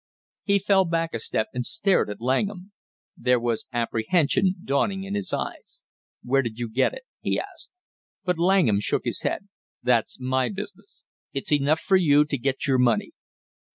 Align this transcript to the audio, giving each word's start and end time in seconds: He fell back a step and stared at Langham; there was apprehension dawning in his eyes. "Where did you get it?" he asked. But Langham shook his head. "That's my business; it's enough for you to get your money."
He 0.43 0.57
fell 0.57 0.83
back 0.85 1.13
a 1.13 1.19
step 1.19 1.49
and 1.53 1.63
stared 1.63 2.09
at 2.09 2.19
Langham; 2.21 2.71
there 3.15 3.39
was 3.39 3.67
apprehension 3.71 4.55
dawning 4.63 5.03
in 5.03 5.13
his 5.13 5.31
eyes. 5.31 5.83
"Where 6.23 6.41
did 6.41 6.57
you 6.57 6.67
get 6.71 6.95
it?" 6.95 7.03
he 7.19 7.39
asked. 7.39 7.69
But 8.25 8.39
Langham 8.39 8.79
shook 8.79 9.05
his 9.05 9.21
head. 9.21 9.47
"That's 9.83 10.19
my 10.19 10.49
business; 10.49 11.05
it's 11.33 11.51
enough 11.51 11.81
for 11.81 11.97
you 11.97 12.25
to 12.25 12.37
get 12.39 12.65
your 12.65 12.79
money." 12.79 13.11